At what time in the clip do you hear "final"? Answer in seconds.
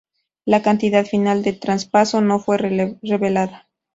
1.05-1.43